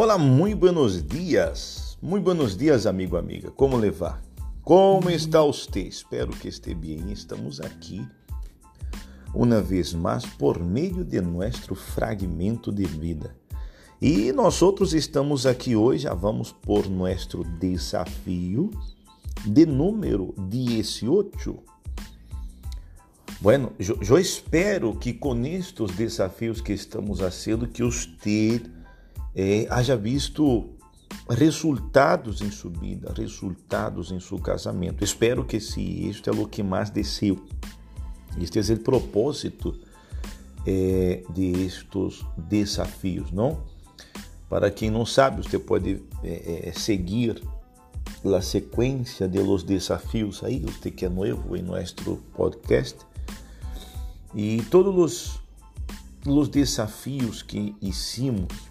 [0.00, 1.98] Olá, muito buenos dias.
[2.00, 3.50] Muito buenos dias, amigo, amiga.
[3.50, 4.22] Como levar?
[4.62, 5.80] Como está você?
[5.80, 7.10] Espero que esteja bem.
[7.10, 8.06] Estamos aqui
[9.34, 13.34] uma vez mais por meio de nosso fragmento de vida.
[14.00, 18.70] E nós outros estamos aqui hoje, já vamos por nosso desafio
[19.44, 21.58] de número 18.
[23.40, 28.62] Bueno, eu, espero que com estes desafios que estamos fazendo, que você
[29.40, 30.68] eh, haja visto
[31.30, 35.04] resultados em sua vida, resultados em seu casamento.
[35.04, 37.38] Espero que se isto é o que mais desceu.
[38.40, 39.78] Este é o propósito
[40.66, 43.62] eh, de estes desafios, não?
[44.50, 47.40] Para quem não sabe, você pode eh, seguir
[48.24, 52.96] a sequência de los desafios aí, você que é novo em nosso podcast.
[54.34, 55.40] E todos os,
[56.26, 58.67] os desafios que hicimos,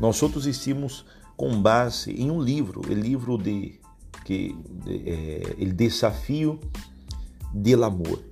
[0.00, 1.04] nós outros hicimos
[1.36, 3.78] com base em um livro, o livro de
[4.24, 4.56] que
[4.86, 6.60] é, o desafio
[7.52, 8.22] do amor.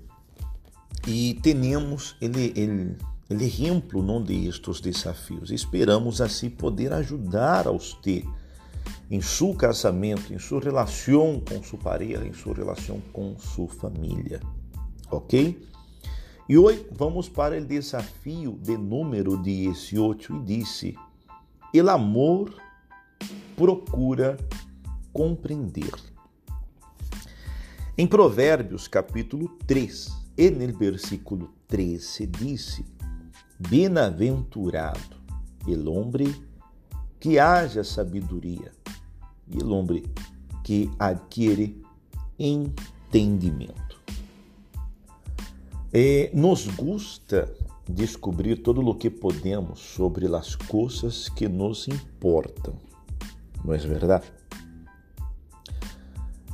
[1.06, 2.96] E temos ele, ele,
[3.30, 5.50] ele exemplo não de estes desafios.
[5.50, 8.24] Esperamos assim poder ajudar a você
[9.10, 14.40] em seu casamento, em sua relação com sua pareja, em sua relação com sua família.
[15.10, 15.58] Ok?
[16.48, 20.94] E hoje vamos para o desafio de número 18 e disse:
[21.72, 22.54] El amor
[23.54, 24.38] procura
[25.12, 25.92] compreender.
[27.96, 30.08] Em Provérbios, capítulo 3,
[30.38, 32.86] e no versículo 13, disse:
[33.58, 35.18] Bem-aventurado
[35.66, 36.34] el hombre
[37.20, 38.72] que haja sabedoria
[39.50, 40.04] e el hombre
[40.64, 41.76] que adquiere
[42.38, 43.98] entendimento.
[45.92, 47.52] E nos gusta
[47.88, 52.74] descobrir todo o que podemos sobre as coisas que nos importam.
[53.64, 54.26] Não é verdade?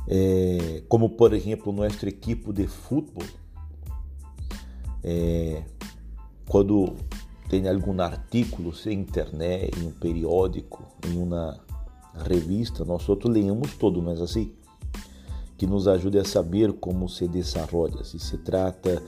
[0.07, 3.23] É, como por exemplo nosso equipo de futebol,
[5.03, 5.63] é,
[6.47, 6.95] quando
[7.49, 11.59] tem algum artigo em internet, em um periódico, em uma
[12.13, 14.53] revista, nós outros lemos todo, mas assim,
[15.57, 19.01] que nos ajude a saber como se desenvolve, se se trata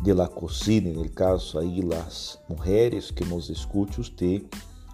[0.00, 4.42] de la cocina, no caso aí as mulheres que nos escutam, usted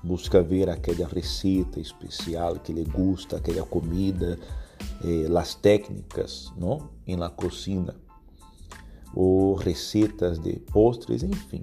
[0.02, 4.38] busca ver aquela receita especial que lhe gusta, aquela comida,
[5.04, 6.90] eh, as técnicas não?
[7.06, 7.94] em la cocina,
[9.14, 11.62] ou receitas de postres, enfim.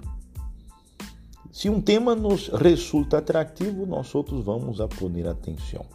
[1.52, 5.86] Se um tema nos resulta atrativo, nós outros vamos a poner atenção.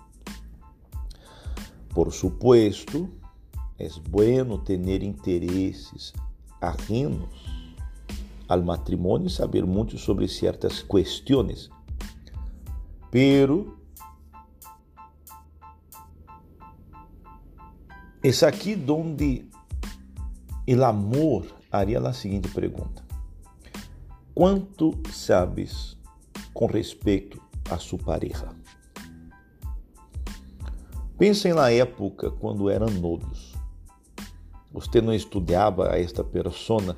[1.88, 3.08] Por supuesto,
[3.78, 6.12] é bueno ter interesses
[6.60, 7.28] ajenos
[8.48, 11.70] ao matrimônio e saber muito sobre certas questões
[13.10, 13.78] Pero
[18.22, 19.48] es aqui donde
[20.66, 23.02] el amor haria a seguinte pergunta:
[24.34, 25.96] Quanto sabes
[26.52, 27.40] com respeito
[27.70, 28.48] a sua pareja?
[31.16, 33.57] Pensem na época quando eram novos.
[34.72, 36.96] Você não estudava a esta persona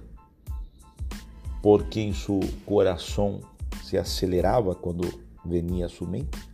[1.62, 3.40] porque em seu coração
[3.84, 5.08] se acelerava quando
[5.44, 6.50] venia a sua mente?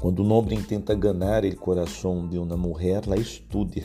[0.00, 3.84] Quando um homem tenta ganhar o coração de uma mulher, lá estude.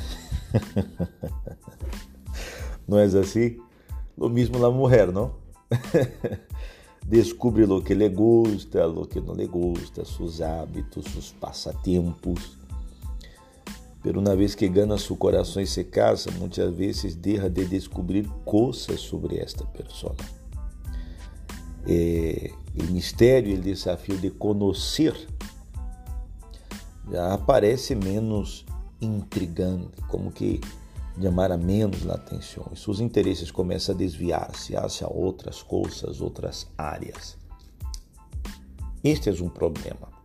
[2.88, 3.58] não é assim?
[4.18, 5.36] Lo mesmo la mulher, não?
[7.06, 12.58] Descubre o que lhe gusta, o que não lhe gusta, seus hábitos, seus passatempos.
[14.08, 18.26] Pero uma vez que ganha seu coração e se casa, muitas vezes deixa de descobrir
[18.46, 20.16] coisas sobre esta pessoa
[21.86, 25.14] eh, o mistério o desafio de conhecer
[27.12, 28.66] já aparece menos
[29.02, 30.62] intrigante, como que
[31.22, 32.66] chamara menos a atenção.
[32.72, 37.38] E seus interesses começam a desviar-se hacia outras coisas, outras áreas.
[39.04, 40.17] Este é um problema.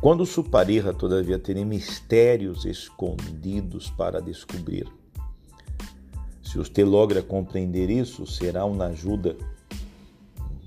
[0.00, 4.86] Quando sua pareja, todavia, tem mistérios escondidos para descobrir,
[6.40, 9.36] se você logra compreender isso, será uma ajuda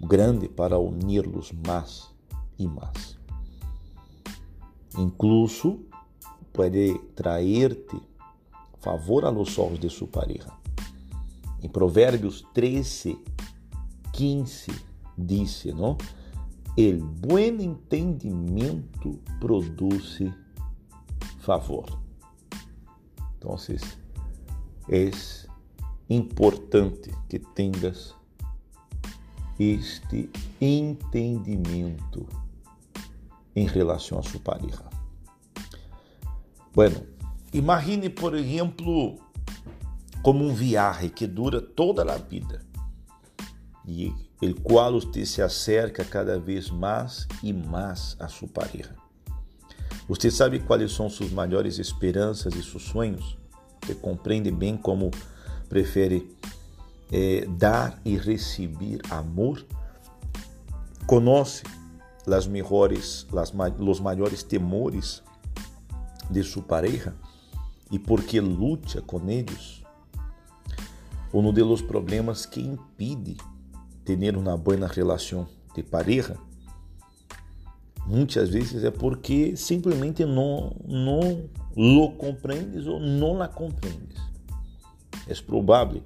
[0.01, 2.11] grande para unir-los mais
[2.59, 3.17] e mais.
[4.97, 5.79] Incluso
[6.51, 7.97] pode trazer-te
[8.79, 10.51] favor a los olhos de sua pareja.
[11.63, 13.17] Em Provérbios 13,
[14.11, 14.71] 15,
[15.17, 15.97] disse, não?
[16.77, 20.19] El buen entendimento produz
[21.39, 21.85] favor.
[23.37, 23.57] Então,
[24.89, 25.11] é
[26.09, 28.15] importante que tenhas
[29.59, 30.29] este
[30.59, 32.27] entendimento
[33.55, 34.83] em relação a sua pareja.
[36.73, 37.05] Bueno,
[37.53, 39.19] imagine, por exemplo,
[40.23, 42.65] como um viagem que dura toda a vida
[43.85, 48.95] e el qual você se acerca cada vez mais e mais a sua pareja.
[50.07, 53.37] Você sabe quais são suas maiores esperanças e seus sonhos?
[53.81, 55.11] Você compreende bem como
[55.69, 56.35] prefere
[57.11, 59.63] eh, dar e receber amor?
[61.05, 61.63] Conhece
[62.27, 65.21] as melhores, las, os maiores temores
[66.29, 67.15] de sua pareja
[67.91, 69.81] e por que luta com eles?
[71.33, 73.37] Um dos problemas que impede
[74.05, 76.37] ter uma boa relação de pareja
[78.05, 84.19] muitas vezes é porque simplesmente não, não lo compreendes ou não la compreendes.
[85.27, 86.01] É provável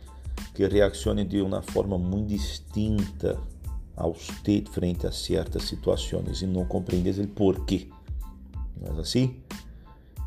[0.53, 3.39] que reaccione de uma forma muito distinta
[3.95, 7.88] a você frente a certas situações e não compreendes o porquê.
[8.80, 9.38] Não é assim?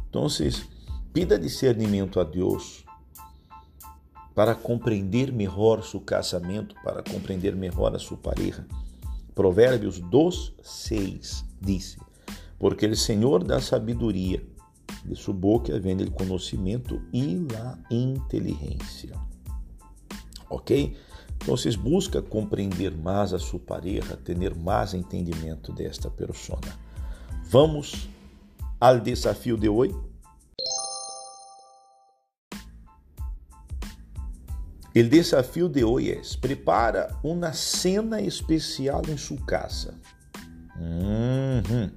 [0.09, 0.27] Então,
[1.13, 2.85] pida discernimento a Deus
[4.39, 8.65] para compreender melhor seu casamento, para compreender melhor a sua pareja.
[9.35, 11.99] Provérbios 2, 6 disse:
[12.57, 14.41] Porque o Senhor dá sabedoria,
[15.05, 19.13] de sua boca vem o conhecimento e a inteligência.
[20.49, 20.97] Ok?
[21.43, 26.79] Então, busca compreender mais a sua pareja, ter mais entendimento desta persona.
[27.51, 28.09] Vamos
[28.81, 29.97] ao desafio de hoje.
[34.99, 39.95] O desafio de hoje é: prepara uma cena especial em sua casa.
[40.77, 41.91] Uhum.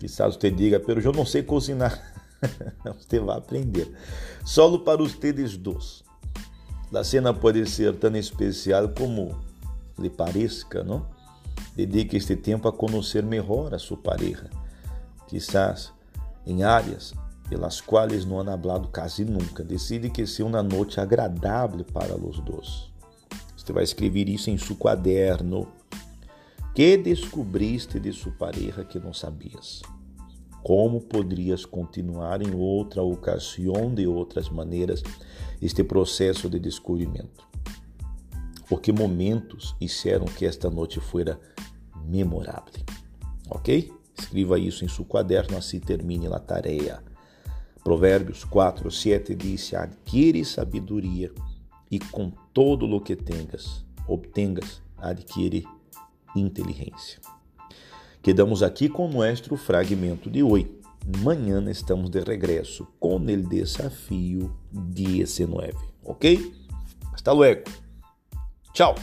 [0.00, 1.96] Quizás você diga, pero eu não sei cozinhar.
[2.84, 3.88] você vai aprender.
[4.44, 6.04] Solo para ustedes dois.
[6.92, 9.38] A cena pode ser tão especial como
[9.98, 11.06] lhe pareça, não?
[11.76, 14.50] Dedique este tempo a conhecer melhor a sua pareja.
[15.28, 15.92] Quizás
[16.46, 17.14] em áreas
[17.48, 19.62] pelas quais não han hablado quase nunca.
[19.62, 22.90] Decide que seja uma noite agradável para os dois.
[23.56, 25.66] Você vai escrever isso em seu quaderno
[26.74, 29.82] que descobriste de sua pareja que não sabias?
[30.62, 35.02] Como poderias continuar em outra ocasião, de outras maneiras,
[35.62, 37.46] este processo de descobrimento?
[38.68, 41.40] Por que momentos fizeram que esta noite fuera
[42.04, 42.84] memorável?
[43.48, 43.92] Ok?
[44.18, 47.15] Escreva isso em seu quaderno, assim termine a tarefa.
[47.86, 51.30] Provérbios 4, 7 diz: Adquire sabedoria
[51.88, 55.64] e com todo o que tengas, obtengas, adquire
[56.34, 57.20] inteligência.
[58.20, 60.68] Quedamos aqui com nosso fragmento de hoje.
[61.14, 65.72] Amanhã estamos de regresso com o desafio 19,
[66.02, 66.52] ok?
[67.12, 67.70] Hasta luego.
[68.72, 68.96] Tchau.